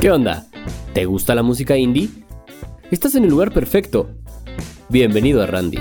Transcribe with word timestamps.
¿Qué 0.00 0.10
onda? 0.10 0.46
¿Te 0.94 1.04
gusta 1.04 1.34
la 1.34 1.42
música 1.42 1.76
indie? 1.76 2.08
Estás 2.90 3.16
en 3.16 3.24
el 3.24 3.30
lugar 3.30 3.52
perfecto. 3.52 4.08
Bienvenido 4.88 5.42
a 5.42 5.46
Randy. 5.46 5.80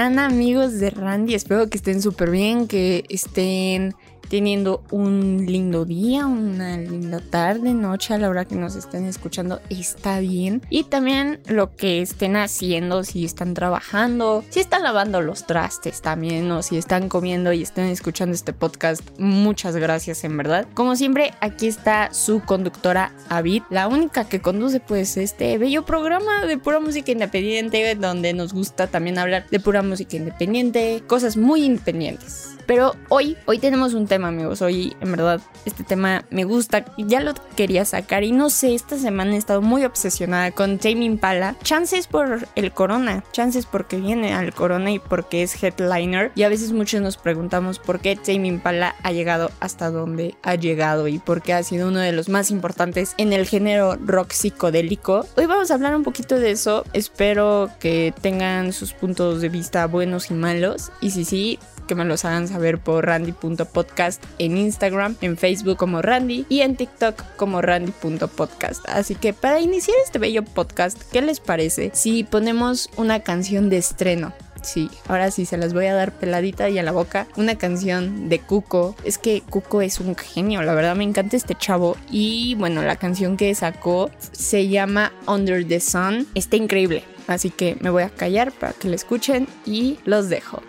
Amigos 0.00 0.80
de 0.80 0.88
Randy? 0.88 1.34
Espero 1.34 1.68
que 1.68 1.76
estén 1.76 2.00
súper 2.00 2.30
bien, 2.30 2.66
que 2.66 3.04
estén 3.10 3.94
teniendo 4.30 4.84
un 4.92 5.44
lindo 5.46 5.84
día, 5.84 6.24
una 6.26 6.76
linda 6.78 7.20
tarde, 7.20 7.74
noche 7.74 8.14
a 8.14 8.18
la 8.18 8.30
hora 8.30 8.44
que 8.44 8.54
nos 8.54 8.76
estén 8.76 9.04
escuchando, 9.04 9.60
está 9.68 10.20
bien. 10.20 10.62
Y 10.70 10.84
también 10.84 11.40
lo 11.46 11.74
que 11.74 12.00
estén 12.00 12.36
haciendo, 12.36 13.02
si 13.02 13.24
están 13.24 13.54
trabajando, 13.54 14.44
si 14.48 14.60
están 14.60 14.84
lavando 14.84 15.20
los 15.20 15.46
trastes 15.46 16.00
también, 16.00 16.50
o 16.52 16.62
si 16.62 16.78
están 16.78 17.08
comiendo 17.08 17.52
y 17.52 17.62
estén 17.62 17.86
escuchando 17.86 18.34
este 18.34 18.52
podcast, 18.52 19.02
muchas 19.18 19.74
gracias 19.76 20.22
en 20.22 20.36
verdad. 20.36 20.66
Como 20.74 20.94
siempre, 20.94 21.34
aquí 21.40 21.66
está 21.66 22.14
su 22.14 22.40
conductora 22.40 23.12
Avid, 23.28 23.64
la 23.68 23.88
única 23.88 24.28
que 24.28 24.40
conduce 24.40 24.78
pues 24.78 25.16
este 25.16 25.58
bello 25.58 25.84
programa 25.84 26.46
de 26.46 26.56
pura 26.56 26.78
música 26.78 27.10
independiente, 27.10 27.96
donde 27.96 28.32
nos 28.32 28.52
gusta 28.52 28.86
también 28.86 29.18
hablar 29.18 29.46
de 29.50 29.58
pura 29.58 29.82
música 29.82 30.16
independiente, 30.16 31.02
cosas 31.08 31.36
muy 31.36 31.64
independientes. 31.64 32.59
Pero 32.70 32.94
hoy, 33.08 33.36
hoy 33.46 33.58
tenemos 33.58 33.94
un 33.94 34.06
tema, 34.06 34.28
amigos. 34.28 34.62
Hoy, 34.62 34.94
en 35.00 35.10
verdad, 35.10 35.40
este 35.64 35.82
tema 35.82 36.24
me 36.30 36.44
gusta. 36.44 36.84
Ya 36.98 37.20
lo 37.20 37.34
quería 37.56 37.84
sacar 37.84 38.22
y 38.22 38.30
no 38.30 38.48
sé, 38.48 38.76
esta 38.76 38.96
semana 38.96 39.34
he 39.34 39.38
estado 39.38 39.60
muy 39.60 39.84
obsesionada 39.84 40.52
con 40.52 40.78
Tame 40.78 41.04
Impala. 41.04 41.56
Chances 41.64 42.06
por 42.06 42.46
el 42.54 42.70
corona, 42.70 43.24
chances 43.32 43.66
porque 43.66 43.96
viene 43.96 44.34
al 44.34 44.54
corona 44.54 44.92
y 44.92 45.00
porque 45.00 45.42
es 45.42 45.60
headliner. 45.60 46.30
Y 46.36 46.44
a 46.44 46.48
veces 46.48 46.70
muchos 46.70 47.00
nos 47.00 47.16
preguntamos 47.16 47.80
por 47.80 47.98
qué 47.98 48.14
Tame 48.14 48.46
Impala 48.46 48.94
ha 49.02 49.10
llegado 49.10 49.50
hasta 49.58 49.90
donde 49.90 50.36
ha 50.44 50.54
llegado 50.54 51.08
y 51.08 51.18
por 51.18 51.42
qué 51.42 51.54
ha 51.54 51.64
sido 51.64 51.88
uno 51.88 51.98
de 51.98 52.12
los 52.12 52.28
más 52.28 52.52
importantes 52.52 53.14
en 53.16 53.32
el 53.32 53.48
género 53.48 53.96
rock 53.96 54.30
psicodélico. 54.30 55.26
Hoy 55.36 55.46
vamos 55.46 55.72
a 55.72 55.74
hablar 55.74 55.96
un 55.96 56.04
poquito 56.04 56.38
de 56.38 56.52
eso. 56.52 56.84
Espero 56.92 57.68
que 57.80 58.14
tengan 58.20 58.72
sus 58.72 58.92
puntos 58.92 59.40
de 59.40 59.48
vista 59.48 59.88
buenos 59.88 60.30
y 60.30 60.34
malos. 60.34 60.92
Y 61.00 61.10
si 61.10 61.24
sí, 61.24 61.58
que 61.86 61.94
me 61.94 62.04
los 62.04 62.24
hagan 62.24 62.48
saber 62.48 62.78
por 62.78 63.06
randy.podcast 63.06 64.22
en 64.38 64.56
Instagram, 64.56 65.16
en 65.20 65.36
Facebook 65.36 65.76
como 65.76 66.02
Randy 66.02 66.46
y 66.48 66.60
en 66.60 66.76
TikTok 66.76 67.22
como 67.36 67.60
randy.podcast. 67.62 68.88
Así 68.88 69.14
que 69.14 69.32
para 69.32 69.60
iniciar 69.60 69.96
este 70.04 70.18
bello 70.18 70.44
podcast, 70.44 71.00
¿qué 71.12 71.22
les 71.22 71.40
parece 71.40 71.90
si 71.94 72.24
ponemos 72.24 72.90
una 72.96 73.20
canción 73.20 73.68
de 73.70 73.78
estreno? 73.78 74.32
Sí, 74.62 74.90
ahora 75.08 75.30
sí 75.30 75.46
se 75.46 75.56
las 75.56 75.72
voy 75.72 75.86
a 75.86 75.94
dar 75.94 76.12
peladita 76.12 76.68
y 76.68 76.78
a 76.78 76.82
la 76.82 76.92
boca. 76.92 77.26
Una 77.36 77.56
canción 77.56 78.28
de 78.28 78.40
Cuco. 78.40 78.94
Es 79.04 79.18
que 79.18 79.42
Cuco 79.42 79.80
es 79.82 80.00
un 80.00 80.14
genio, 80.16 80.62
la 80.62 80.74
verdad 80.74 80.96
me 80.96 81.04
encanta 81.04 81.36
este 81.36 81.54
chavo. 81.54 81.96
Y 82.10 82.54
bueno, 82.56 82.82
la 82.82 82.96
canción 82.96 83.36
que 83.36 83.54
sacó 83.54 84.10
se 84.32 84.68
llama 84.68 85.12
Under 85.26 85.66
the 85.66 85.80
Sun. 85.80 86.26
Está 86.34 86.56
increíble. 86.56 87.04
Así 87.26 87.50
que 87.50 87.76
me 87.80 87.90
voy 87.90 88.02
a 88.02 88.10
callar 88.10 88.52
para 88.52 88.72
que 88.72 88.88
la 88.88 88.96
escuchen 88.96 89.46
y 89.64 89.98
los 90.04 90.28
dejo. 90.28 90.62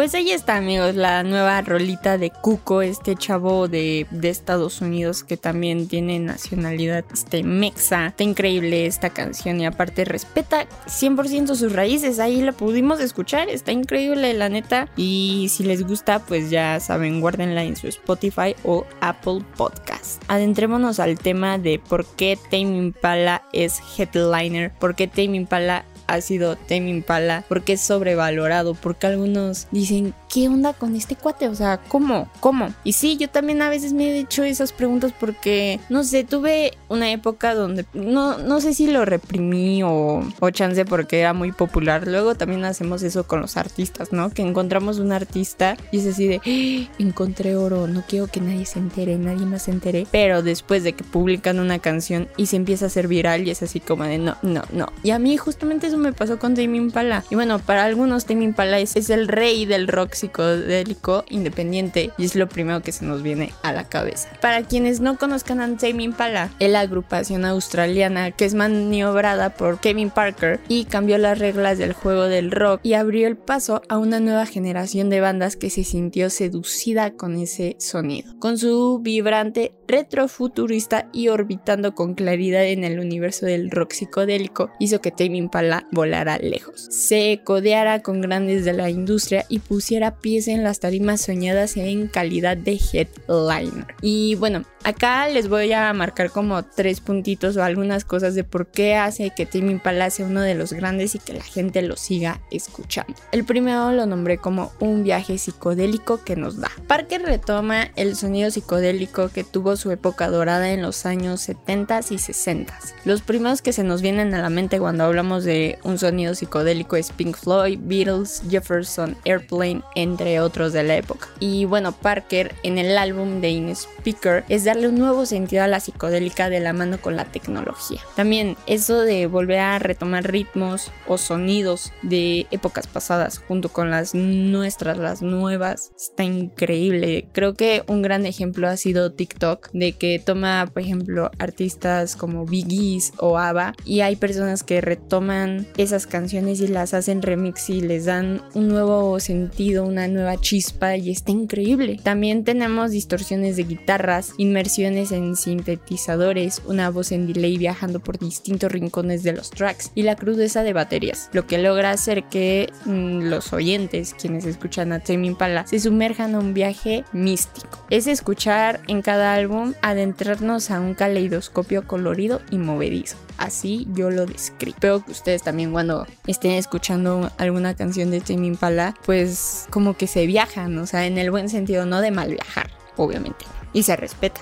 Pues 0.00 0.14
ahí 0.14 0.30
está, 0.30 0.56
amigos, 0.56 0.94
la 0.94 1.22
nueva 1.24 1.60
rolita 1.60 2.16
de 2.16 2.30
Cuco, 2.30 2.80
este 2.80 3.16
chavo 3.16 3.68
de, 3.68 4.06
Estados 4.22 4.80
Unidos 4.80 5.22
que 5.24 5.36
también 5.36 5.88
tiene 5.88 6.18
nacionalidad 6.18 7.04
este, 7.12 7.42
mexa. 7.42 8.06
Está 8.06 8.24
increíble 8.24 8.86
esta 8.86 9.10
canción 9.10 9.60
y 9.60 9.66
aparte 9.66 10.06
respeta 10.06 10.66
100% 10.86 11.54
sus 11.54 11.74
raíces. 11.74 12.18
Ahí 12.18 12.40
la 12.40 12.52
pudimos 12.52 12.98
escuchar, 12.98 13.50
está 13.50 13.72
increíble, 13.72 14.32
la 14.32 14.48
neta. 14.48 14.88
Y 14.96 15.48
si 15.50 15.64
les 15.64 15.86
gusta, 15.86 16.20
pues 16.20 16.48
ya 16.48 16.80
saben, 16.80 17.20
guárdenla 17.20 17.62
en 17.64 17.76
su 17.76 17.86
Spotify 17.86 18.56
o 18.64 18.86
Apple 19.02 19.44
Podcast. 19.58 20.22
Adentrémonos 20.28 20.98
al 20.98 21.18
tema 21.18 21.58
de 21.58 21.78
por 21.78 22.06
qué 22.06 22.38
Tame 22.50 22.78
Impala 22.78 23.42
es 23.52 23.82
headliner, 23.98 24.72
por 24.78 24.94
qué 24.94 25.08
Tame 25.08 25.36
Impala 25.36 25.84
ha 26.14 26.20
sido 26.20 26.56
Tame 26.56 26.90
Impala, 26.90 27.44
porque 27.48 27.74
es 27.74 27.80
sobrevalorado, 27.80 28.74
porque 28.74 29.06
algunos 29.06 29.66
dicen, 29.70 30.14
¿qué 30.28 30.48
onda 30.48 30.72
con 30.72 30.96
este 30.96 31.16
cuate? 31.16 31.48
O 31.48 31.54
sea, 31.54 31.78
¿cómo? 31.88 32.28
¿Cómo? 32.40 32.72
Y 32.84 32.92
sí, 32.92 33.16
yo 33.16 33.28
también 33.28 33.62
a 33.62 33.68
veces 33.70 33.92
me 33.92 34.10
he 34.10 34.18
hecho 34.20 34.42
esas 34.44 34.72
preguntas 34.72 35.12
porque, 35.18 35.80
no 35.88 36.04
sé, 36.04 36.24
tuve 36.24 36.72
una 36.88 37.10
época 37.10 37.54
donde 37.54 37.84
no, 37.94 38.38
no 38.38 38.60
sé 38.60 38.74
si 38.74 38.86
lo 38.88 39.04
reprimí 39.04 39.82
o, 39.82 40.22
o 40.40 40.50
chance 40.50 40.84
porque 40.84 41.20
era 41.20 41.32
muy 41.32 41.52
popular. 41.52 42.06
Luego 42.06 42.34
también 42.34 42.64
hacemos 42.64 43.02
eso 43.02 43.26
con 43.26 43.40
los 43.40 43.56
artistas, 43.56 44.12
¿no? 44.12 44.30
Que 44.30 44.42
encontramos 44.42 44.98
un 44.98 45.12
artista 45.12 45.76
y 45.92 45.98
es 45.98 46.06
así 46.06 46.26
de, 46.26 46.40
"Ah, 46.44 46.92
encontré 46.98 47.56
oro, 47.56 47.86
no 47.86 48.02
quiero 48.08 48.26
que 48.26 48.40
nadie 48.40 48.66
se 48.66 48.78
entere, 48.78 49.16
nadie 49.18 49.46
más 49.46 49.62
se 49.62 49.70
entere. 49.70 50.06
Pero 50.10 50.42
después 50.42 50.82
de 50.84 50.92
que 50.92 51.04
publican 51.04 51.58
una 51.60 51.78
canción 51.78 52.28
y 52.36 52.46
se 52.46 52.56
empieza 52.56 52.86
a 52.86 52.88
hacer 52.88 53.08
viral 53.08 53.46
y 53.46 53.50
es 53.50 53.62
así 53.62 53.80
como 53.80 54.04
de, 54.04 54.18
no, 54.18 54.36
no, 54.42 54.62
no. 54.72 54.92
Y 55.02 55.10
a 55.10 55.18
mí 55.18 55.36
justamente 55.36 55.86
eso 55.86 55.98
me 56.00 56.12
pasó 56.12 56.38
con 56.38 56.54
Tame 56.54 56.76
Impala. 56.76 57.24
Y 57.30 57.34
bueno, 57.34 57.58
para 57.58 57.84
algunos 57.84 58.24
Tame 58.24 58.44
Impala 58.44 58.78
es, 58.78 58.96
el 59.10 59.28
rey 59.28 59.66
del 59.66 59.88
rock 59.88 60.12
psicodélico 60.12 61.24
independiente 61.28 62.10
y 62.18 62.24
es 62.24 62.36
lo 62.36 62.48
primero 62.48 62.82
que 62.82 62.92
se 62.92 63.04
nos 63.04 63.22
viene 63.22 63.52
a 63.62 63.72
la 63.72 63.88
cabeza. 63.88 64.28
Para 64.40 64.62
quienes 64.62 65.00
no 65.00 65.18
conozcan 65.18 65.60
a 65.60 65.76
Tame 65.76 66.02
Impala, 66.02 66.50
es 66.58 66.70
la 66.70 66.80
agrupación 66.80 67.44
australiana 67.44 68.30
que 68.30 68.44
es 68.44 68.54
maniobrada 68.54 69.54
por 69.54 69.80
Kevin 69.80 70.10
Parker 70.10 70.60
y 70.68 70.84
cambió 70.84 71.18
las 71.18 71.38
reglas 71.38 71.78
del 71.78 71.92
juego 71.92 72.24
del 72.24 72.50
rock 72.50 72.80
y 72.82 72.94
abrió 72.94 73.26
el 73.26 73.36
paso 73.36 73.82
a 73.88 73.98
una 73.98 74.20
nueva 74.20 74.46
generación 74.46 75.10
de 75.10 75.20
bandas 75.20 75.56
que 75.56 75.70
se 75.70 75.84
sintió 75.84 76.30
seducida 76.30 77.12
con 77.12 77.38
ese 77.38 77.76
sonido. 77.78 78.32
Con 78.38 78.58
su 78.58 79.00
vibrante 79.02 79.72
retrofuturista 79.90 81.08
y 81.12 81.28
orbitando 81.28 81.94
con 81.94 82.14
claridad 82.14 82.64
en 82.64 82.84
el 82.84 83.00
universo 83.00 83.46
del 83.46 83.70
rock 83.70 83.92
psicodélico, 83.92 84.70
hizo 84.78 85.00
que 85.00 85.10
Tame 85.10 85.36
Impala 85.36 85.86
volara 85.90 86.38
lejos. 86.38 86.86
Se 86.90 87.40
codeara 87.44 88.02
con 88.02 88.20
grandes 88.20 88.64
de 88.64 88.72
la 88.72 88.90
industria 88.90 89.44
y 89.48 89.58
pusiera 89.58 90.16
pies 90.16 90.48
en 90.48 90.64
las 90.64 90.80
tarimas 90.80 91.20
soñadas 91.20 91.76
en 91.76 92.08
calidad 92.08 92.56
de 92.56 92.78
headliner. 92.92 93.86
Y 94.00 94.34
bueno, 94.36 94.64
acá 94.84 95.28
les 95.28 95.48
voy 95.48 95.72
a 95.72 95.92
marcar 95.92 96.30
como 96.30 96.64
tres 96.64 97.00
puntitos 97.00 97.56
o 97.56 97.62
algunas 97.62 98.04
cosas 98.04 98.34
de 98.34 98.44
por 98.44 98.68
qué 98.68 98.94
hace 98.94 99.30
que 99.30 99.46
Tame 99.46 99.72
Impala 99.72 100.10
sea 100.10 100.26
uno 100.26 100.42
de 100.42 100.54
los 100.54 100.72
grandes 100.72 101.14
y 101.14 101.18
que 101.18 101.34
la 101.34 101.42
gente 101.42 101.82
lo 101.82 101.96
siga 101.96 102.40
escuchando. 102.50 103.14
El 103.32 103.44
primero 103.44 103.92
lo 103.92 104.06
nombré 104.06 104.38
como 104.38 104.72
un 104.80 105.02
viaje 105.02 105.38
psicodélico 105.38 106.22
que 106.24 106.36
nos 106.36 106.58
da. 106.58 106.70
Parker 106.86 107.22
retoma 107.22 107.90
el 107.96 108.16
sonido 108.16 108.50
psicodélico 108.50 109.28
que 109.28 109.44
tuvo 109.44 109.76
su 109.80 109.90
época 109.90 110.28
dorada 110.28 110.70
en 110.70 110.82
los 110.82 111.06
años 111.06 111.40
70 111.40 112.00
y 112.10 112.18
60. 112.18 112.78
Los 113.04 113.22
primeros 113.22 113.62
que 113.62 113.72
se 113.72 113.82
nos 113.82 114.02
vienen 114.02 114.34
a 114.34 114.42
la 114.42 114.50
mente 114.50 114.78
cuando 114.78 115.04
hablamos 115.04 115.44
de 115.44 115.78
un 115.82 115.98
sonido 115.98 116.34
psicodélico 116.34 116.96
es 116.96 117.10
Pink 117.10 117.36
Floyd, 117.36 117.78
Beatles, 117.82 118.42
Jefferson, 118.48 119.16
Airplane, 119.24 119.82
entre 119.94 120.40
otros 120.40 120.72
de 120.72 120.82
la 120.82 120.96
época. 120.96 121.28
Y 121.40 121.64
bueno, 121.64 121.92
Parker 121.92 122.54
en 122.62 122.78
el 122.78 122.96
álbum 122.98 123.40
de 123.40 123.50
In 123.50 123.70
Speaker 123.74 124.44
es 124.48 124.64
darle 124.64 124.88
un 124.88 124.98
nuevo 124.98 125.26
sentido 125.26 125.62
a 125.62 125.68
la 125.68 125.80
psicodélica 125.80 126.50
de 126.50 126.60
la 126.60 126.72
mano 126.72 127.00
con 127.00 127.16
la 127.16 127.24
tecnología. 127.24 128.00
También 128.16 128.56
eso 128.66 129.00
de 129.00 129.26
volver 129.26 129.58
a 129.58 129.78
retomar 129.78 130.30
ritmos 130.30 130.90
o 131.06 131.18
sonidos 131.18 131.92
de 132.02 132.46
épocas 132.50 132.86
pasadas 132.86 133.38
junto 133.38 133.70
con 133.70 133.90
las 133.90 134.14
nuestras, 134.14 134.98
las 134.98 135.22
nuevas, 135.22 135.92
está 135.96 136.24
increíble. 136.24 137.28
Creo 137.32 137.54
que 137.54 137.82
un 137.86 138.02
gran 138.02 138.26
ejemplo 138.26 138.68
ha 138.68 138.76
sido 138.76 139.12
TikTok, 139.12 139.69
de 139.72 139.92
que 139.92 140.18
toma, 140.18 140.68
por 140.72 140.82
ejemplo, 140.82 141.30
artistas 141.38 142.16
como 142.16 142.46
Biggies 142.46 143.12
o 143.18 143.38
ABBA 143.38 143.74
y 143.84 144.00
hay 144.00 144.16
personas 144.16 144.62
que 144.62 144.80
retoman 144.80 145.66
esas 145.76 146.06
canciones 146.06 146.60
y 146.60 146.68
las 146.68 146.94
hacen 146.94 147.22
remix 147.22 147.70
y 147.70 147.80
les 147.80 148.06
dan 148.06 148.42
un 148.54 148.68
nuevo 148.68 149.18
sentido, 149.20 149.84
una 149.84 150.08
nueva 150.08 150.36
chispa 150.38 150.96
y 150.96 151.10
está 151.10 151.32
increíble. 151.32 152.00
También 152.02 152.44
tenemos 152.44 152.90
distorsiones 152.90 153.56
de 153.56 153.64
guitarras, 153.64 154.32
inmersiones 154.36 155.12
en 155.12 155.36
sintetizadores, 155.36 156.62
una 156.66 156.90
voz 156.90 157.12
en 157.12 157.26
delay 157.26 157.58
viajando 157.58 158.00
por 158.00 158.18
distintos 158.18 158.72
rincones 158.72 159.22
de 159.22 159.32
los 159.32 159.50
tracks 159.50 159.92
y 159.94 160.02
la 160.02 160.16
crudeza 160.16 160.62
de 160.62 160.72
baterías, 160.72 161.30
lo 161.32 161.46
que 161.46 161.58
logra 161.58 161.90
hacer 161.90 162.24
que 162.24 162.70
mm, 162.84 163.22
los 163.28 163.52
oyentes, 163.52 164.14
quienes 164.14 164.44
escuchan 164.44 164.92
a 164.92 165.00
Tame 165.00 165.26
Impala, 165.26 165.66
se 165.66 165.80
sumerjan 165.80 166.34
a 166.34 166.38
un 166.38 166.54
viaje 166.54 167.04
místico. 167.12 167.86
Es 167.90 168.06
escuchar 168.06 168.80
en 168.88 169.02
cada 169.02 169.34
álbum 169.34 169.59
adentrarnos 169.82 170.70
a 170.70 170.80
un 170.80 170.94
caleidoscopio 170.94 171.86
colorido 171.86 172.40
y 172.50 172.58
movedizo. 172.58 173.16
Así 173.38 173.86
yo 173.92 174.10
lo 174.10 174.26
describo. 174.26 174.74
Espero 174.74 175.04
que 175.04 175.12
ustedes 175.12 175.42
también 175.42 175.72
cuando 175.72 176.06
estén 176.26 176.52
escuchando 176.52 177.30
alguna 177.38 177.74
canción 177.74 178.10
de 178.10 178.20
Tame 178.20 178.46
Impala, 178.46 178.94
pues 179.06 179.66
como 179.70 179.96
que 179.96 180.06
se 180.06 180.26
viajan, 180.26 180.76
o 180.78 180.86
sea, 180.86 181.06
en 181.06 181.18
el 181.18 181.30
buen 181.30 181.48
sentido, 181.48 181.86
no 181.86 182.00
de 182.00 182.10
mal 182.10 182.30
viajar, 182.30 182.70
obviamente. 182.96 183.44
Y 183.72 183.82
se 183.84 183.96
respeta. 183.96 184.40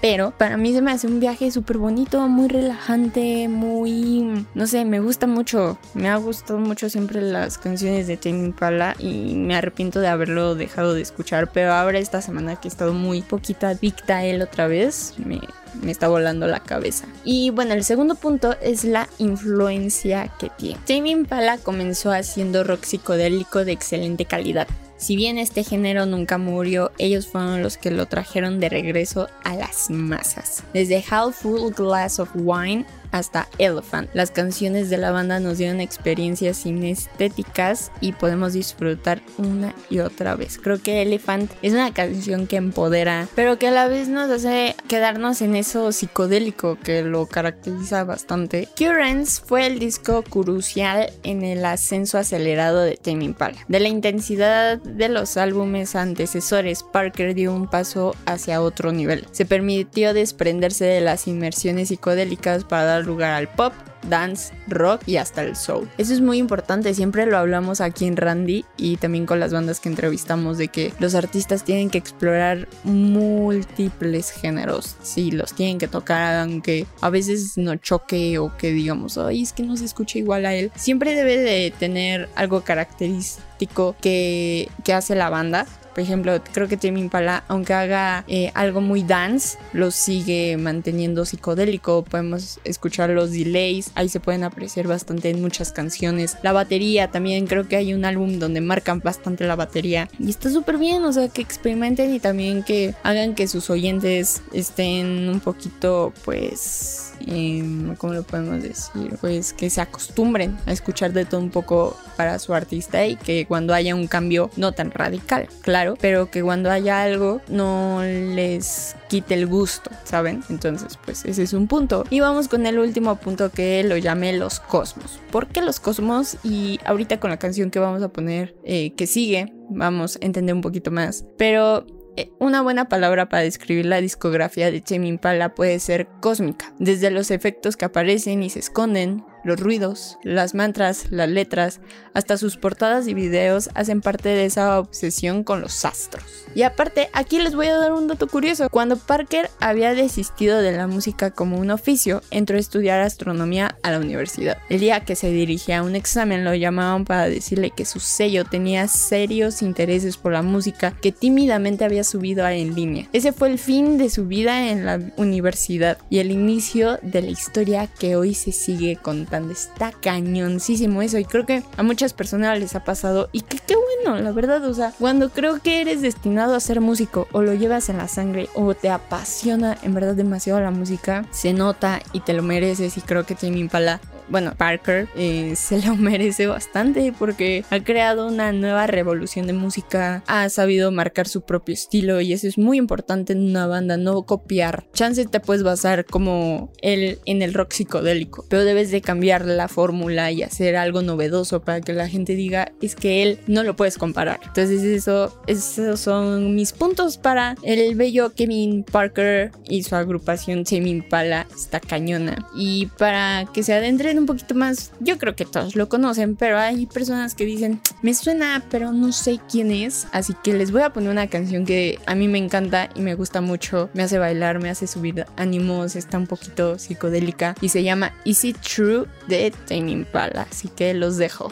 Pero 0.00 0.32
para 0.36 0.56
mí 0.56 0.72
se 0.72 0.80
me 0.80 0.92
hace 0.92 1.06
un 1.06 1.20
viaje 1.20 1.50
súper 1.50 1.76
bonito, 1.76 2.26
muy 2.28 2.48
relajante, 2.48 3.48
muy... 3.48 4.46
No 4.54 4.66
sé, 4.66 4.84
me 4.84 5.00
gusta 5.00 5.26
mucho. 5.26 5.78
Me 5.94 6.08
ha 6.08 6.16
gustado 6.16 6.58
mucho 6.58 6.88
siempre 6.88 7.20
las 7.20 7.58
canciones 7.58 8.06
de 8.06 8.16
Tame 8.16 8.46
Impala 8.46 8.96
y 8.98 9.34
me 9.34 9.56
arrepiento 9.56 10.00
de 10.00 10.08
haberlo 10.08 10.54
dejado 10.54 10.94
de 10.94 11.02
escuchar. 11.02 11.50
Pero 11.52 11.72
ahora 11.74 11.98
esta 11.98 12.22
semana 12.22 12.56
que 12.56 12.68
he 12.68 12.70
estado 12.70 12.94
muy 12.94 13.20
poquita 13.20 13.68
adicta 13.70 14.18
a 14.18 14.24
él 14.24 14.40
otra 14.40 14.66
vez, 14.66 15.14
me, 15.18 15.40
me 15.82 15.90
está 15.90 16.08
volando 16.08 16.46
la 16.46 16.60
cabeza. 16.60 17.06
Y 17.24 17.50
bueno, 17.50 17.74
el 17.74 17.84
segundo 17.84 18.14
punto 18.14 18.56
es 18.62 18.84
la 18.84 19.08
influencia 19.18 20.32
que 20.38 20.50
tiene. 20.50 20.80
Tame 20.86 21.10
Impala 21.10 21.58
comenzó 21.58 22.10
haciendo 22.10 22.64
rock 22.64 22.84
psicodélico 22.84 23.64
de 23.64 23.72
excelente 23.72 24.24
calidad. 24.24 24.66
Si 25.00 25.16
bien 25.16 25.38
este 25.38 25.64
género 25.64 26.04
nunca 26.04 26.36
murió, 26.36 26.92
ellos 26.98 27.26
fueron 27.26 27.62
los 27.62 27.78
que 27.78 27.90
lo 27.90 28.04
trajeron 28.04 28.60
de 28.60 28.68
regreso 28.68 29.28
a 29.44 29.56
las 29.56 29.88
masas. 29.88 30.62
Desde 30.74 31.02
Half 31.10 31.36
Full 31.36 31.72
Glass 31.74 32.20
of 32.20 32.28
Wine 32.34 32.84
hasta 33.10 33.48
Elephant. 33.58 34.08
Las 34.14 34.30
canciones 34.30 34.90
de 34.90 34.98
la 34.98 35.10
banda 35.10 35.40
nos 35.40 35.58
dieron 35.58 35.80
experiencias 35.80 36.58
sinestéticas 36.58 37.92
y 38.00 38.12
podemos 38.12 38.52
disfrutar 38.52 39.22
una 39.38 39.74
y 39.88 40.00
otra 40.00 40.36
vez. 40.36 40.58
Creo 40.58 40.82
que 40.82 41.02
Elephant 41.02 41.50
es 41.62 41.72
una 41.72 41.92
canción 41.92 42.46
que 42.46 42.56
empodera, 42.56 43.28
pero 43.34 43.58
que 43.58 43.68
a 43.68 43.72
la 43.72 43.88
vez 43.88 44.08
nos 44.08 44.30
hace 44.30 44.74
quedarnos 44.88 45.42
en 45.42 45.56
eso 45.56 45.92
psicodélico 45.92 46.78
que 46.82 47.02
lo 47.02 47.26
caracteriza 47.26 48.04
bastante. 48.04 48.68
Currents 48.76 49.40
fue 49.40 49.66
el 49.66 49.78
disco 49.78 50.22
crucial 50.22 51.12
en 51.22 51.42
el 51.42 51.64
ascenso 51.64 52.18
acelerado 52.18 52.80
de 52.80 52.96
Tame 52.96 53.24
Impala. 53.24 53.56
De 53.68 53.80
la 53.80 53.88
intensidad 53.88 54.78
de 54.78 55.08
los 55.08 55.36
álbumes 55.36 55.96
antecesores, 55.96 56.82
Parker 56.82 57.34
dio 57.34 57.54
un 57.54 57.68
paso 57.68 58.14
hacia 58.26 58.62
otro 58.62 58.92
nivel. 58.92 59.26
Se 59.32 59.44
permitió 59.44 60.14
desprenderse 60.14 60.84
de 60.84 61.00
las 61.00 61.26
inmersiones 61.26 61.88
psicodélicas 61.88 62.64
para 62.64 62.84
dar 62.84 62.99
lugar 63.06 63.32
al 63.32 63.48
pop, 63.48 63.72
dance, 64.08 64.52
rock 64.68 65.02
y 65.06 65.16
hasta 65.16 65.42
el 65.42 65.56
soul. 65.56 65.88
Eso 65.98 66.12
es 66.12 66.20
muy 66.20 66.38
importante, 66.38 66.94
siempre 66.94 67.26
lo 67.26 67.36
hablamos 67.36 67.80
aquí 67.80 68.06
en 68.06 68.16
Randy 68.16 68.64
y 68.76 68.96
también 68.96 69.26
con 69.26 69.40
las 69.40 69.52
bandas 69.52 69.80
que 69.80 69.88
entrevistamos 69.88 70.58
de 70.58 70.68
que 70.68 70.92
los 70.98 71.14
artistas 71.14 71.64
tienen 71.64 71.90
que 71.90 71.98
explorar 71.98 72.68
múltiples 72.84 74.30
géneros. 74.30 74.96
Sí, 75.02 75.30
los 75.30 75.54
tienen 75.54 75.78
que 75.78 75.88
tocar 75.88 76.36
aunque 76.36 76.86
a 77.00 77.10
veces 77.10 77.56
no 77.56 77.76
choque 77.76 78.38
o 78.38 78.56
que 78.56 78.72
digamos, 78.72 79.18
ay, 79.18 79.42
es 79.42 79.52
que 79.52 79.62
no 79.62 79.76
se 79.76 79.84
escucha 79.84 80.18
igual 80.18 80.46
a 80.46 80.54
él. 80.54 80.70
Siempre 80.74 81.14
debe 81.14 81.36
de 81.38 81.72
tener 81.78 82.28
algo 82.34 82.62
característico 82.62 83.96
que, 84.00 84.68
que 84.84 84.94
hace 84.94 85.14
la 85.14 85.30
banda. 85.30 85.66
Por 86.00 86.06
ejemplo, 86.06 86.40
creo 86.54 86.66
que 86.66 86.78
Tame 86.78 86.98
Impala, 86.98 87.44
aunque 87.46 87.74
haga 87.74 88.24
eh, 88.26 88.52
algo 88.54 88.80
muy 88.80 89.02
dance, 89.02 89.58
lo 89.74 89.90
sigue 89.90 90.56
manteniendo 90.56 91.26
psicodélico. 91.26 92.04
Podemos 92.04 92.58
escuchar 92.64 93.10
los 93.10 93.32
delays, 93.32 93.90
ahí 93.94 94.08
se 94.08 94.18
pueden 94.18 94.42
apreciar 94.42 94.86
bastante 94.86 95.28
en 95.28 95.42
muchas 95.42 95.72
canciones. 95.72 96.38
La 96.42 96.52
batería 96.52 97.10
también, 97.10 97.46
creo 97.46 97.68
que 97.68 97.76
hay 97.76 97.92
un 97.92 98.06
álbum 98.06 98.38
donde 98.38 98.62
marcan 98.62 99.00
bastante 99.00 99.46
la 99.46 99.56
batería. 99.56 100.08
Y 100.18 100.30
está 100.30 100.48
súper 100.48 100.78
bien, 100.78 101.04
o 101.04 101.12
sea, 101.12 101.28
que 101.28 101.42
experimenten 101.42 102.14
y 102.14 102.18
también 102.18 102.62
que 102.62 102.94
hagan 103.02 103.34
que 103.34 103.46
sus 103.46 103.68
oyentes 103.68 104.40
estén 104.54 105.28
un 105.28 105.40
poquito, 105.40 106.14
pues 106.24 107.10
eh, 107.26 107.94
¿cómo 107.98 108.14
lo 108.14 108.22
podemos 108.22 108.62
decir? 108.62 109.16
Pues 109.20 109.52
que 109.52 109.70
se 109.70 109.80
acostumbren 109.80 110.56
a 110.66 110.72
escuchar 110.72 111.12
de 111.12 111.24
todo 111.24 111.40
un 111.40 111.50
poco 111.50 111.96
para 112.16 112.38
su 112.38 112.54
artista 112.54 113.04
y 113.06 113.16
que 113.16 113.46
cuando 113.46 113.74
haya 113.74 113.94
un 113.94 114.06
cambio 114.06 114.50
no 114.56 114.72
tan 114.72 114.90
radical, 114.90 115.48
claro, 115.60 115.89
pero 116.00 116.30
que 116.30 116.42
cuando 116.42 116.70
haya 116.70 117.02
algo 117.02 117.40
no 117.48 118.02
les 118.02 118.96
quite 119.08 119.34
el 119.34 119.46
gusto, 119.46 119.90
¿saben? 120.04 120.42
Entonces, 120.50 120.98
pues 121.04 121.24
ese 121.24 121.42
es 121.42 121.52
un 121.52 121.66
punto. 121.66 122.04
Y 122.10 122.20
vamos 122.20 122.48
con 122.48 122.66
el 122.66 122.78
último 122.78 123.16
punto 123.16 123.50
que 123.50 123.82
lo 123.84 123.96
llamé 123.96 124.32
los 124.32 124.60
cosmos. 124.60 125.20
¿Por 125.30 125.48
qué 125.48 125.62
los 125.62 125.80
cosmos? 125.80 126.36
Y 126.42 126.80
ahorita 126.84 127.20
con 127.20 127.30
la 127.30 127.38
canción 127.38 127.70
que 127.70 127.78
vamos 127.78 128.02
a 128.02 128.08
poner 128.08 128.54
eh, 128.64 128.92
que 128.94 129.06
sigue, 129.06 129.52
vamos 129.68 130.16
a 130.16 130.24
entender 130.24 130.54
un 130.54 130.60
poquito 130.60 130.90
más. 130.90 131.24
Pero 131.36 131.86
eh, 132.16 132.30
una 132.38 132.62
buena 132.62 132.88
palabra 132.88 133.28
para 133.28 133.42
describir 133.42 133.86
la 133.86 134.00
discografía 134.00 134.70
de 134.70 134.80
Tame 134.80 135.08
Impala 135.08 135.54
puede 135.54 135.78
ser 135.78 136.08
cósmica, 136.20 136.74
desde 136.78 137.10
los 137.10 137.30
efectos 137.30 137.76
que 137.76 137.84
aparecen 137.84 138.42
y 138.42 138.50
se 138.50 138.58
esconden, 138.58 139.24
los 139.44 139.58
ruidos, 139.58 140.18
las 140.22 140.54
mantras, 140.54 141.06
las 141.10 141.28
letras, 141.28 141.80
hasta 142.14 142.36
sus 142.36 142.56
portadas 142.56 143.06
y 143.08 143.14
videos 143.14 143.70
hacen 143.74 144.00
parte 144.00 144.28
de 144.28 144.44
esa 144.44 144.78
obsesión 144.78 145.44
con 145.44 145.60
los 145.60 145.84
astros. 145.84 146.24
Y 146.54 146.62
aparte, 146.62 147.08
aquí 147.12 147.38
les 147.38 147.54
voy 147.54 147.68
a 147.68 147.76
dar 147.76 147.92
un 147.92 148.08
dato 148.08 148.26
curioso. 148.26 148.68
Cuando 148.70 148.96
Parker 148.96 149.48
había 149.60 149.94
desistido 149.94 150.60
de 150.60 150.72
la 150.72 150.88
música 150.88 151.30
como 151.30 151.58
un 151.58 151.70
oficio, 151.70 152.22
entró 152.30 152.56
a 152.56 152.60
estudiar 152.60 153.00
astronomía 153.00 153.76
a 153.82 153.92
la 153.92 154.00
universidad. 154.00 154.58
El 154.68 154.80
día 154.80 155.04
que 155.04 155.14
se 155.14 155.30
dirigía 155.30 155.78
a 155.78 155.82
un 155.82 155.94
examen 155.94 156.44
lo 156.44 156.54
llamaban 156.54 157.04
para 157.04 157.28
decirle 157.28 157.70
que 157.70 157.84
su 157.84 158.00
sello 158.00 158.44
tenía 158.44 158.88
serios 158.88 159.62
intereses 159.62 160.16
por 160.16 160.32
la 160.32 160.42
música 160.42 160.92
que 161.00 161.12
tímidamente 161.12 161.84
había 161.84 162.04
subido 162.04 162.46
en 162.48 162.74
línea. 162.74 163.06
Ese 163.12 163.32
fue 163.32 163.48
el 163.48 163.58
fin 163.58 163.98
de 163.98 164.10
su 164.10 164.26
vida 164.26 164.70
en 164.70 164.84
la 164.84 165.00
universidad 165.16 165.98
y 166.10 166.18
el 166.18 166.32
inicio 166.32 166.98
de 167.02 167.22
la 167.22 167.30
historia 167.30 167.86
que 167.86 168.16
hoy 168.16 168.34
se 168.34 168.52
sigue 168.52 168.96
contando. 168.96 169.29
Está 169.30 169.92
cañoncísimo 169.92 171.02
eso 171.02 171.18
y 171.18 171.24
creo 171.24 171.46
que 171.46 171.62
a 171.76 171.82
muchas 171.82 172.12
personas 172.12 172.58
les 172.58 172.74
ha 172.74 172.84
pasado 172.84 173.28
y 173.32 173.42
que 173.42 173.58
qué 173.58 173.74
bueno, 173.76 174.20
la 174.20 174.32
verdad, 174.32 174.64
o 174.64 174.74
sea, 174.74 174.92
cuando 174.98 175.30
creo 175.30 175.60
que 175.60 175.80
eres 175.80 176.02
destinado 176.02 176.54
a 176.54 176.60
ser 176.60 176.80
músico 176.80 177.28
o 177.32 177.42
lo 177.42 177.54
llevas 177.54 177.88
en 177.88 177.98
la 177.98 178.08
sangre 178.08 178.48
o 178.54 178.74
te 178.74 178.90
apasiona 178.90 179.78
en 179.82 179.94
verdad 179.94 180.14
demasiado 180.14 180.60
la 180.60 180.70
música, 180.70 181.24
se 181.30 181.52
nota 181.52 182.00
y 182.12 182.20
te 182.20 182.32
lo 182.32 182.42
mereces 182.42 182.96
y 182.96 183.00
creo 183.00 183.24
que 183.24 183.34
Tame 183.34 183.58
Impala 183.58 184.00
bueno, 184.30 184.54
Parker 184.56 185.08
eh, 185.16 185.54
se 185.56 185.82
lo 185.82 185.96
merece 185.96 186.46
bastante 186.46 187.12
porque 187.18 187.64
ha 187.70 187.80
creado 187.80 188.26
una 188.26 188.52
nueva 188.52 188.86
revolución 188.86 189.46
de 189.46 189.52
música, 189.52 190.22
ha 190.26 190.48
sabido 190.48 190.90
marcar 190.90 191.28
su 191.28 191.42
propio 191.42 191.74
estilo 191.74 192.20
y 192.20 192.32
eso 192.32 192.46
es 192.46 192.58
muy 192.58 192.78
importante 192.78 193.32
en 193.32 193.48
una 193.50 193.66
banda, 193.66 193.96
no 193.96 194.22
copiar. 194.22 194.84
Chance 194.92 195.26
te 195.26 195.40
puedes 195.40 195.62
basar 195.62 196.04
como 196.04 196.72
él 196.82 197.18
en 197.26 197.42
el 197.42 197.54
rock 197.54 197.72
psicodélico, 197.72 198.44
pero 198.48 198.64
debes 198.64 198.90
de 198.90 199.00
cambiar 199.00 199.44
la 199.44 199.68
fórmula 199.68 200.30
y 200.30 200.42
hacer 200.42 200.76
algo 200.76 201.02
novedoso 201.02 201.62
para 201.62 201.80
que 201.80 201.92
la 201.92 202.08
gente 202.08 202.34
diga 202.34 202.72
es 202.80 202.94
que 202.94 203.22
él 203.22 203.38
no 203.46 203.62
lo 203.62 203.76
puedes 203.76 203.98
comparar. 203.98 204.40
Entonces 204.44 204.82
eso, 204.82 205.40
esos 205.46 206.00
son 206.00 206.54
mis 206.54 206.72
puntos 206.72 207.18
para 207.18 207.56
el 207.62 207.94
bello 207.94 208.32
Kevin 208.34 208.84
Parker 208.84 209.50
y 209.68 209.82
su 209.82 209.96
agrupación 209.96 210.64
Tame 210.64 210.88
Impala, 210.88 211.46
está 211.54 211.80
cañona. 211.80 212.48
Y 212.54 212.86
para 212.98 213.46
que 213.52 213.62
se 213.62 213.74
adentren 213.74 214.18
un 214.20 214.26
poquito 214.26 214.54
más, 214.54 214.92
yo 215.00 215.18
creo 215.18 215.34
que 215.34 215.44
todos 215.44 215.74
lo 215.76 215.88
conocen, 215.88 216.36
pero 216.36 216.58
hay 216.58 216.86
personas 216.86 217.34
que 217.34 217.44
dicen, 217.44 217.80
me 218.02 218.14
suena, 218.14 218.62
pero 218.70 218.92
no 218.92 219.12
sé 219.12 219.40
quién 219.50 219.70
es. 219.70 220.06
Así 220.12 220.34
que 220.42 220.52
les 220.52 220.70
voy 220.70 220.82
a 220.82 220.92
poner 220.92 221.10
una 221.10 221.26
canción 221.26 221.64
que 221.64 221.98
a 222.06 222.14
mí 222.14 222.28
me 222.28 222.38
encanta 222.38 222.88
y 222.94 223.00
me 223.00 223.14
gusta 223.14 223.40
mucho, 223.40 223.90
me 223.94 224.02
hace 224.02 224.18
bailar, 224.18 224.60
me 224.60 224.70
hace 224.70 224.86
subir 224.86 225.26
ánimos, 225.36 225.96
está 225.96 226.18
un 226.18 226.26
poquito 226.26 226.78
psicodélica 226.78 227.54
y 227.60 227.70
se 227.70 227.82
llama 227.82 228.12
Is 228.24 228.44
It 228.44 228.58
True 228.58 229.06
de 229.28 229.52
Tame 229.66 229.90
Impala. 229.92 230.46
Así 230.50 230.68
que 230.68 230.94
los 230.94 231.16
dejo. 231.16 231.50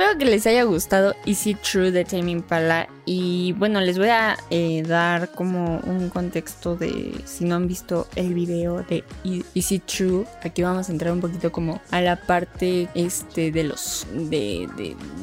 Espero 0.00 0.18
que 0.18 0.24
les 0.24 0.46
haya 0.46 0.62
gustado 0.64 1.14
Easy 1.26 1.54
True 1.54 1.90
de 1.90 2.06
Tame 2.06 2.30
Impala 2.30 2.88
y 3.12 3.54
bueno, 3.54 3.80
les 3.80 3.98
voy 3.98 4.06
a 4.06 4.36
eh, 4.50 4.84
dar 4.86 5.30
como 5.32 5.80
un 5.80 6.10
contexto 6.10 6.76
de 6.76 7.12
si 7.24 7.44
no 7.44 7.56
han 7.56 7.66
visto 7.66 8.06
el 8.14 8.34
video 8.34 8.84
de 8.84 9.02
E- 9.24 9.42
Easy 9.52 9.80
True, 9.80 10.26
aquí 10.44 10.62
vamos 10.62 10.88
a 10.88 10.92
entrar 10.92 11.12
un 11.12 11.20
poquito 11.20 11.50
como 11.50 11.80
a 11.90 12.00
la 12.00 12.14
parte 12.14 12.88
este 12.94 13.50
de 13.50 13.64
los 13.64 14.06
de, 14.14 14.68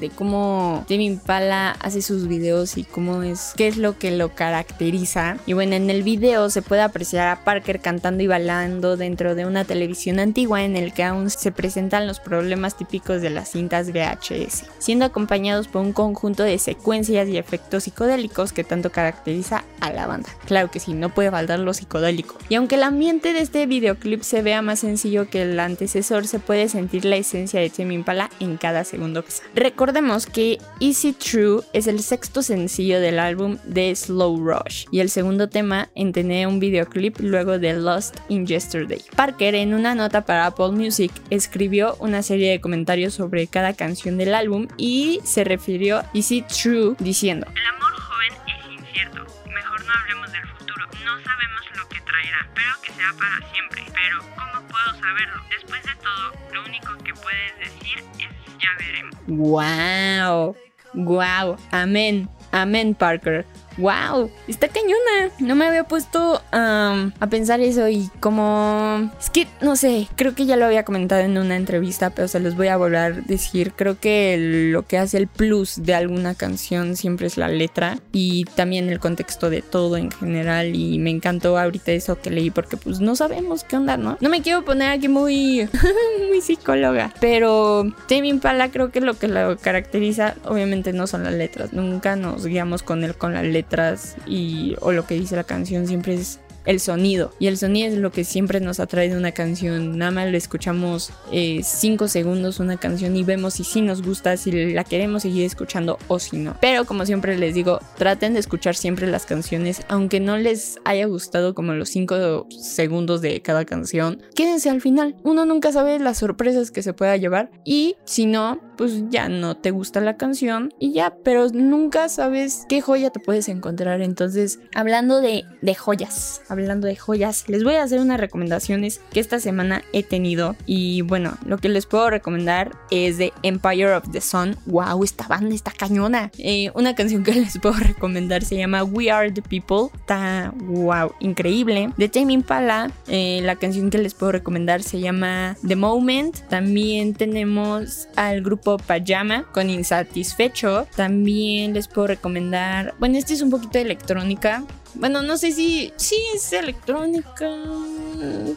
de, 0.01 0.09
cómo 0.09 0.83
Tame 0.89 1.05
Impala 1.05 1.77
hace 1.79 2.01
sus 2.01 2.27
videos 2.27 2.77
y 2.77 2.83
cómo 2.83 3.23
es 3.23 3.53
qué 3.55 3.69
es 3.69 3.77
lo 3.77 3.97
que 3.97 4.11
lo 4.11 4.35
caracteriza. 4.35 5.37
Y 5.45 5.53
bueno, 5.53 5.75
en 5.77 5.89
el 5.89 6.03
video 6.03 6.49
se 6.49 6.61
puede 6.61 6.81
apreciar 6.81 7.29
a 7.29 7.45
Parker 7.45 7.79
cantando 7.79 8.21
y 8.21 8.27
bailando 8.27 8.97
dentro 8.97 9.33
de 9.33 9.45
una 9.45 9.63
televisión 9.63 10.19
antigua 10.19 10.65
en 10.65 10.75
el 10.75 10.91
que 10.91 11.03
aún 11.03 11.29
se 11.29 11.53
presentan 11.53 12.05
los 12.05 12.19
problemas 12.19 12.75
típicos 12.75 13.21
de 13.21 13.29
las 13.29 13.51
cintas 13.51 13.93
VHS, 13.93 14.65
siendo 14.77 15.05
acompañados 15.05 15.69
por 15.69 15.83
un 15.83 15.93
conjunto 15.93 16.43
de 16.43 16.59
secuencias 16.59 17.29
y 17.29 17.37
efectos 17.37 17.76
psicodélicos 17.79 18.53
que 18.53 18.63
tanto 18.63 18.91
caracteriza 18.91 19.63
a 19.79 19.91
la 19.91 20.07
banda. 20.07 20.29
Claro 20.45 20.71
que 20.71 20.79
sí, 20.79 20.93
no 20.93 21.13
puede 21.13 21.31
faltar 21.31 21.59
lo 21.59 21.73
psicodélico. 21.73 22.37
Y 22.49 22.55
aunque 22.55 22.75
el 22.75 22.83
ambiente 22.83 23.33
de 23.33 23.41
este 23.41 23.65
videoclip 23.65 24.21
se 24.21 24.41
vea 24.41 24.61
más 24.61 24.79
sencillo 24.79 25.29
que 25.29 25.43
el 25.43 25.59
antecesor, 25.59 26.27
se 26.27 26.39
puede 26.39 26.69
sentir 26.69 27.05
la 27.05 27.15
esencia 27.15 27.59
de 27.59 27.69
Tame 27.69 27.93
Impala 27.93 28.29
en 28.39 28.57
cada 28.57 28.83
segundo 28.83 29.23
que 29.23 29.31
sale. 29.31 29.49
Recordemos 29.55 30.25
que 30.25 30.59
Easy 30.79 31.13
True 31.13 31.61
es 31.73 31.87
el 31.87 32.01
sexto 32.01 32.41
sencillo 32.41 32.99
del 32.99 33.19
álbum 33.19 33.57
de 33.65 33.95
Slow 33.95 34.37
Rush 34.37 34.85
y 34.91 34.99
el 34.99 35.09
segundo 35.09 35.49
tema 35.49 35.89
en 35.95 36.13
tener 36.13 36.47
un 36.47 36.59
videoclip 36.59 37.19
luego 37.19 37.59
de 37.59 37.73
Lost 37.73 38.17
in 38.29 38.45
Yesterday. 38.45 39.01
Parker 39.15 39.55
en 39.55 39.73
una 39.73 39.95
nota 39.95 40.25
para 40.25 40.45
Apple 40.45 40.71
Music 40.71 41.11
escribió 41.29 41.95
una 41.99 42.23
serie 42.23 42.51
de 42.51 42.61
comentarios 42.61 43.13
sobre 43.13 43.47
cada 43.47 43.73
canción 43.73 44.17
del 44.17 44.33
álbum 44.33 44.67
y 44.77 45.19
se 45.23 45.43
refirió 45.43 45.99
a 45.99 46.09
Easy 46.13 46.41
True 46.41 46.95
diciendo 46.99 47.47
El 47.67 47.75
amor 47.75 47.99
joven 47.99 48.33
es 48.47 48.79
incierto. 48.79 49.25
Mejor 49.49 49.85
no 49.85 49.91
hablemos 49.91 50.31
del 50.31 50.47
futuro. 50.47 50.85
No 51.03 51.19
sabemos 51.21 51.61
lo 51.75 51.89
que 51.89 51.99
traerá. 51.99 52.39
Espero 52.45 52.81
que 52.81 52.93
sea 52.93 53.11
para 53.19 53.51
siempre. 53.51 53.83
Pero, 53.93 54.19
¿cómo 54.37 54.65
puedo 54.69 55.01
saberlo? 55.01 55.41
Después 55.49 55.83
de 55.83 55.95
todo, 55.95 56.53
lo 56.53 56.63
único 56.63 56.97
que 57.03 57.13
puedes 57.13 57.59
decir 57.59 58.05
es 58.19 58.29
ya 58.57 58.69
veremos. 58.79 59.15
Wow, 59.27 60.55
wow, 60.93 61.57
amén, 61.71 62.29
amén 62.53 62.95
Parker. 62.95 63.45
Wow, 63.77 64.31
está 64.47 64.67
cañona. 64.67 65.31
No 65.39 65.55
me 65.55 65.65
había 65.65 65.83
puesto 65.83 66.41
am, 66.51 67.13
a 67.19 67.27
pensar 67.27 67.59
eso 67.59 67.87
y 67.87 68.09
como... 68.19 69.11
Es 69.19 69.29
que, 69.29 69.47
no 69.61 69.75
sé, 69.75 70.07
creo 70.15 70.33
que 70.33 70.45
ya 70.45 70.55
lo 70.55 70.65
había 70.65 70.83
comentado 70.83 71.21
en 71.21 71.37
una 71.37 71.55
entrevista, 71.55 72.09
pero 72.09 72.27
se 72.27 72.39
los 72.39 72.55
voy 72.55 72.67
a 72.67 72.77
volver 72.77 72.97
a 72.97 73.11
decir. 73.11 73.73
Creo 73.75 73.99
que 73.99 74.69
lo 74.71 74.85
que 74.85 74.97
hace 74.97 75.17
el 75.17 75.27
plus 75.27 75.83
de 75.83 75.93
alguna 75.93 76.35
canción 76.35 76.95
siempre 76.95 77.27
es 77.27 77.37
la 77.37 77.47
letra 77.47 77.99
y 78.11 78.45
también 78.45 78.89
el 78.89 78.99
contexto 78.99 79.49
de 79.49 79.61
todo 79.61 79.97
en 79.97 80.11
general. 80.11 80.75
Y 80.75 80.99
me 80.99 81.11
encantó 81.11 81.57
ahorita 81.57 81.91
eso 81.91 82.19
que 82.19 82.31
leí 82.31 82.49
porque 82.49 82.77
pues 82.77 82.99
no 82.99 83.15
sabemos 83.15 83.63
qué 83.63 83.77
onda, 83.77 83.97
¿no? 83.97 84.17
No 84.21 84.29
me 84.29 84.41
quiero 84.41 84.65
poner 84.65 84.91
aquí 84.91 85.07
muy, 85.07 85.69
muy 86.29 86.41
psicóloga, 86.41 87.13
pero 87.19 87.93
Tame 88.07 88.27
Impala 88.27 88.71
creo 88.71 88.91
que 88.91 89.01
lo 89.01 89.13
que 89.15 89.27
lo 89.27 89.57
caracteriza 89.57 90.35
obviamente 90.45 90.93
no 90.93 91.07
son 91.07 91.23
las 91.23 91.33
letras. 91.33 91.73
Nunca 91.73 92.15
nos 92.15 92.45
guiamos 92.45 92.83
con 92.83 93.03
él 93.03 93.15
con 93.15 93.33
las 93.33 93.45
letras 93.67 94.15
y 94.25 94.75
o 94.81 94.91
lo 94.91 95.05
que 95.05 95.15
dice 95.15 95.35
la 95.35 95.43
canción 95.43 95.87
siempre 95.87 96.15
es 96.15 96.39
el 96.67 96.79
sonido. 96.79 97.31
Y 97.39 97.47
el 97.47 97.57
sonido 97.57 97.87
es 97.87 97.97
lo 97.97 98.11
que 98.11 98.23
siempre 98.23 98.59
nos 98.59 98.79
atrae 98.79 99.09
de 99.09 99.17
una 99.17 99.31
canción. 99.31 99.97
Nada 99.97 100.11
más 100.11 100.27
le 100.27 100.37
escuchamos 100.37 101.11
5 101.31 102.07
segundos 102.07 102.59
una 102.59 102.77
canción 102.77 103.15
y 103.15 103.23
vemos 103.23 103.55
si 103.55 103.63
sí 103.63 103.81
nos 103.81 104.03
gusta, 104.03 104.37
si 104.37 104.51
la 104.51 104.83
queremos 104.83 105.23
seguir 105.23 105.45
escuchando 105.45 105.97
o 106.07 106.19
si 106.19 106.37
no. 106.37 106.55
Pero 106.61 106.85
como 106.85 107.05
siempre 107.05 107.37
les 107.37 107.55
digo, 107.55 107.79
traten 107.97 108.33
de 108.33 108.41
escuchar 108.41 108.75
siempre 108.75 109.07
las 109.07 109.25
canciones, 109.25 109.81
aunque 109.87 110.19
no 110.19 110.37
les 110.37 110.77
haya 110.83 111.05
gustado 111.05 111.55
como 111.55 111.73
los 111.73 111.89
5 111.89 112.47
segundos 112.49 113.21
de 113.21 113.41
cada 113.41 113.65
canción. 113.65 114.21
Quédense 114.35 114.69
al 114.69 114.81
final. 114.81 115.15
Uno 115.23 115.45
nunca 115.45 115.71
sabe 115.71 115.99
las 115.99 116.17
sorpresas 116.17 116.69
que 116.69 116.83
se 116.83 116.93
pueda 116.93 117.15
llevar. 117.15 117.49
Y 117.63 117.95
si 118.03 118.25
no, 118.25 118.59
pues 118.77 119.09
ya 119.09 119.29
no 119.29 119.55
te 119.57 119.71
gusta 119.71 120.01
la 120.01 120.17
canción 120.17 120.73
y 120.79 120.91
ya, 120.91 121.15
pero 121.23 121.47
nunca 121.49 122.09
sabes 122.09 122.65
qué 122.67 122.81
joya 122.81 123.09
te 123.09 123.21
puedes 123.21 123.47
encontrar. 123.47 124.01
Entonces, 124.01 124.59
hablando 124.75 125.21
de, 125.21 125.45
de 125.61 125.75
joyas, 125.75 126.41
hablando 126.61 126.87
de 126.87 126.95
joyas, 126.95 127.45
les 127.47 127.63
voy 127.63 127.75
a 127.75 127.83
hacer 127.83 127.99
unas 127.99 128.19
recomendaciones 128.19 129.01
que 129.11 129.19
esta 129.19 129.39
semana 129.39 129.83
he 129.93 130.03
tenido. 130.03 130.55
Y 130.65 131.01
bueno, 131.01 131.37
lo 131.45 131.57
que 131.57 131.69
les 131.69 131.85
puedo 131.85 132.09
recomendar 132.09 132.71
es 132.91 133.17
de 133.17 133.33
Empire 133.43 133.95
of 133.95 134.11
the 134.11 134.21
Sun. 134.21 134.55
¡Wow! 134.65 135.03
Esta 135.03 135.27
banda 135.27 135.53
está 135.53 135.71
cañona. 135.71 136.31
Eh, 136.37 136.71
una 136.75 136.95
canción 136.95 137.23
que 137.23 137.33
les 137.35 137.57
puedo 137.57 137.75
recomendar 137.75 138.43
se 138.43 138.57
llama 138.57 138.83
We 138.83 139.11
Are 139.11 139.31
the 139.31 139.41
People. 139.41 139.97
Está 139.99 140.53
wow, 140.57 141.13
increíble. 141.19 141.91
De 141.97 142.09
Tame 142.09 142.33
Impala, 142.33 142.91
eh, 143.07 143.41
la 143.43 143.55
canción 143.55 143.89
que 143.89 143.97
les 143.97 144.13
puedo 144.13 144.31
recomendar 144.31 144.83
se 144.83 144.99
llama 144.99 145.55
The 145.65 145.75
Moment. 145.75 146.37
También 146.49 147.13
tenemos 147.13 148.07
al 148.15 148.41
grupo 148.41 148.77
Pajama 148.77 149.45
con 149.51 149.69
Insatisfecho. 149.69 150.87
También 150.95 151.73
les 151.73 151.87
puedo 151.87 152.07
recomendar. 152.07 152.93
Bueno, 152.99 153.17
este 153.17 153.33
es 153.33 153.41
un 153.41 153.49
poquito 153.49 153.73
de 153.73 153.81
electrónica. 153.81 154.63
Bueno, 154.99 155.21
no 155.21 155.37
sé 155.37 155.51
si. 155.51 155.93
Sí, 155.95 156.17
es 156.33 156.51
electrónica. 156.53 157.49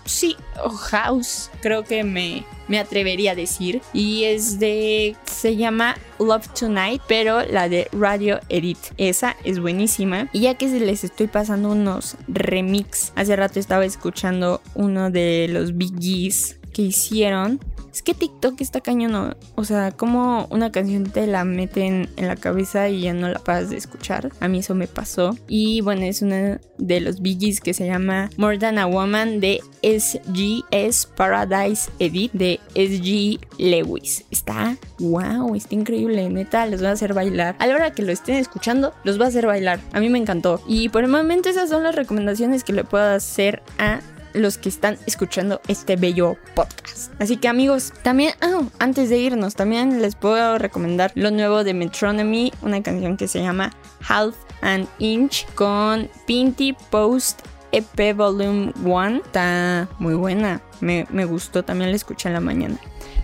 Sí, 0.05 0.37
o 0.62 0.70
house. 0.70 1.50
Creo 1.61 1.85
que 1.85 2.03
me, 2.03 2.44
me 2.68 2.79
atrevería 2.79 3.33
a 3.33 3.35
decir. 3.35 3.83
Y 3.92 4.24
es 4.24 4.59
de. 4.59 5.16
Se 5.26 5.57
llama 5.57 5.96
Love 6.18 6.48
Tonight, 6.48 7.03
pero 7.07 7.44
la 7.44 7.68
de 7.68 7.88
Radio 7.92 8.40
Edit. 8.48 8.79
Esa 8.96 9.37
es 9.44 9.61
buenísima. 9.61 10.29
Y 10.33 10.40
ya 10.40 10.55
que 10.55 10.68
se 10.68 10.81
les 10.81 11.05
estoy 11.05 11.26
pasando 11.26 11.70
unos 11.70 12.16
remix. 12.29 13.12
Hace 13.16 13.37
rato 13.37 13.61
estaba 13.61 13.85
escuchando 13.85 14.62
uno 14.74 15.11
de 15.11 15.46
los 15.50 15.76
Big 15.76 15.98
Gees 16.00 16.59
que 16.72 16.83
hicieron. 16.83 17.61
Es 17.92 18.03
que 18.03 18.14
TikTok 18.14 18.61
está 18.61 18.81
cañón. 18.81 19.37
O 19.55 19.64
sea, 19.64 19.90
como 19.92 20.46
una 20.50 20.70
canción 20.70 21.05
te 21.05 21.26
la 21.26 21.44
meten 21.44 22.09
en 22.16 22.29
la 22.29 22.37
cabeza 22.37 22.88
y 22.88 23.03
ya 23.03 23.12
no 23.12 23.29
la 23.29 23.38
paras 23.38 23.70
de 23.70 23.76
escuchar. 23.76 24.31
A 24.40 24.48
mí 24.48 24.61
eso 24.61 24.74
me 24.74 24.87
pasó. 24.87 25.37
Y 25.48 25.81
bueno, 25.81 26.03
es 26.03 26.22
una 26.22 26.61
de 26.79 27.00
los 27.00 27.20
biggies 27.20 27.61
que 27.61 27.74
se 27.74 27.87
llama 27.87 28.31
More 28.37 28.59
Than 28.59 28.79
a 28.79 28.87
Woman 28.87 29.40
de 29.40 29.61
SGS 29.83 31.07
Paradise 31.07 31.90
Edit 31.98 32.33
de 32.33 32.61
SG 32.74 33.40
Lewis. 33.59 34.24
Está 34.31 34.76
wow, 34.98 35.55
está 35.55 35.74
increíble. 35.74 36.29
Neta, 36.29 36.66
les 36.66 36.83
va 36.83 36.90
a 36.90 36.92
hacer 36.92 37.14
bailar. 37.14 37.57
A 37.59 37.66
la 37.66 37.74
hora 37.74 37.92
que 37.92 38.03
lo 38.03 38.12
estén 38.12 38.37
escuchando, 38.37 38.94
los 39.05 39.20
va 39.20 39.26
a 39.26 39.29
hacer 39.29 39.46
bailar. 39.46 39.81
A 39.92 40.00
mí 40.00 40.09
me 40.09 40.18
encantó. 40.18 40.61
Y 40.66 40.88
por 40.88 41.05
el 41.05 41.11
momento 41.11 41.48
esas 41.48 41.68
son 41.68 41.83
las 41.83 41.94
recomendaciones 41.94 42.64
que 42.64 42.72
le 42.72 42.85
puedo 42.85 43.05
hacer 43.05 43.62
a 43.79 44.00
los 44.33 44.59
que 44.59 44.69
están 44.69 44.99
escuchando 45.07 45.61
este 45.69 45.97
bello 45.97 46.37
podcast. 46.55 47.12
Así 47.21 47.37
que 47.37 47.49
amigos, 47.49 47.93
también, 48.03 48.35
ah, 48.40 48.62
antes 48.79 49.09
de 49.09 49.19
irnos, 49.19 49.55
también 49.55 50.03
les 50.03 50.14
puedo 50.14 50.59
recomendar 50.59 51.12
lo 51.14 51.31
nuevo 51.31 51.64
de 51.64 51.75
Metronomy, 51.75 52.53
una 52.62 52.83
canción 52.83 53.16
que 53.16 53.29
se 53.29 53.40
llama 53.40 53.73
Half 54.09 54.37
an 54.62 54.88
Inch 54.99 55.47
con 55.55 56.09
Pinty 56.27 56.75
Post 56.90 57.40
EP 57.73 58.14
Volume 58.16 58.73
1. 58.85 59.16
Está 59.25 59.88
muy 59.99 60.14
buena, 60.14 60.61
me, 60.81 61.07
me 61.11 61.25
gustó, 61.25 61.62
también 61.62 61.90
la 61.90 61.97
escuché 61.97 62.29
en 62.29 62.35
la 62.35 62.40
mañana. 62.40 62.79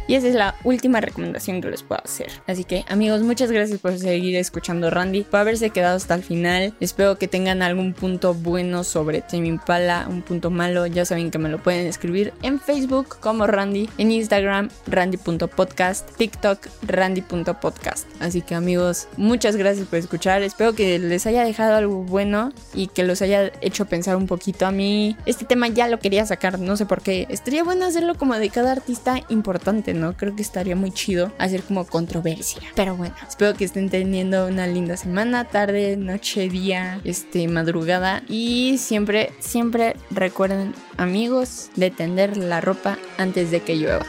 Y 0.09 0.15
esa 0.15 0.29
es 0.29 0.35
la 0.35 0.55
última 0.65 1.01
recomendación 1.01 1.61
que 1.61 1.71
les 1.71 1.83
puedo 1.83 2.01
hacer. 2.03 2.29
Así 2.47 2.65
que 2.65 2.85
amigos, 2.89 3.23
muchas 3.23 3.51
gracias 3.51 3.81
por 3.81 3.99
seguir 3.99 4.37
escuchando 4.37 4.91
Randy, 4.91 5.23
por 5.25 5.41
haberse 5.41 5.71
quedado 5.71 5.97
hasta 5.97 6.15
el 6.15 6.23
final. 6.23 6.75
Espero 6.81 7.19
que 7.19 7.29
tengan 7.29 7.63
algún 7.63 7.93
punto 7.93 8.35
bueno 8.35 8.85
sobre 8.85 9.21
Tame 9.21 9.49
Impala, 9.49 10.07
un 10.09 10.23
punto 10.23 10.51
malo. 10.51 10.87
Ya 10.87 11.05
saben 11.05 11.31
que 11.31 11.39
me 11.39 11.49
lo 11.49 11.63
pueden 11.63 11.87
escribir 11.87 12.33
en 12.43 12.61
Facebook 12.61 13.19
como 13.21 13.47
Randy, 13.47 13.89
en 13.99 14.13
Instagram 14.13 14.69
randy.podcast, 14.87 16.17
TikTok 16.17 16.67
randy.podcast. 16.83 18.07
Así 18.21 18.43
que 18.43 18.55
amigos, 18.55 19.09
muchas 19.17 19.57
gracias 19.57 19.87
por 19.89 19.99
escuchar. 19.99 20.43
Espero 20.43 20.75
que 20.75 20.99
les 20.99 21.27
haya 21.27 21.45
dejado 21.45 21.75
algo 21.75 22.05
bueno 22.05 22.53
y 22.75 22.89
que 22.89 23.03
los 23.03 23.23
haya 23.23 23.51
hecho 23.61 23.87
pensar 23.87 24.17
un 24.17 24.27
poquito. 24.27 24.67
A 24.67 24.71
mí 24.71 25.17
este 25.27 25.45
tema 25.45 25.69
ya 25.69 25.89
lo 25.89 25.99
quería 25.99 26.25
sacar, 26.27 26.59
no 26.59 26.77
sé 26.77 26.87
por 26.87 27.03
qué. 27.03 27.27
Estaría 27.29 27.65
bueno 27.65 27.87
hacerlo 27.87 28.15
como 28.15 28.37
de 28.37 28.51
cada 28.51 28.73
artista 28.73 29.21
importante. 29.29 29.96
¿No? 29.97 30.17
Creo 30.17 30.37
que 30.37 30.43
estaría 30.43 30.77
muy 30.77 30.93
chido 30.93 31.33
hacer 31.39 31.63
como 31.63 31.87
controversia. 31.87 32.61
Pero 32.75 32.97
bueno, 32.97 33.15
espero 33.29 33.55
que 33.55 33.65
estén 33.65 33.91
teniendo 33.91 34.47
una 34.47 34.67
linda 34.67 34.97
semana, 34.97 35.45
tarde, 35.45 35.97
noche, 35.97 36.49
día, 36.49 37.01
este, 37.05 37.49
madrugada. 37.49 38.23
Y 38.29 38.79
siempre, 38.79 39.33
siempre 39.41 39.97
recuerden, 40.11 40.75
amigos, 40.97 41.71
de 41.77 41.91
tender 41.91 42.37
la 42.37 42.61
ropa 42.61 42.99
antes 43.19 43.51
de 43.51 43.61
que 43.61 43.77
llueva. 43.77 44.07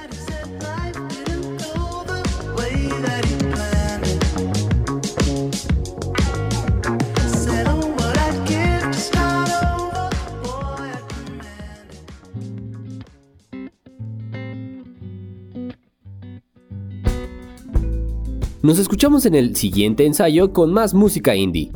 Nos 18.68 18.80
escuchamos 18.80 19.26
en 19.26 19.34
el 19.34 19.56
siguiente 19.56 20.06
ensayo 20.06 20.52
con 20.52 20.74
más 20.74 20.94
música 20.94 21.34
indie. 21.34 21.72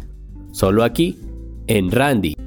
Solo 0.51 0.83
aquí, 0.83 1.17
en 1.67 1.89
Randy. 1.89 2.40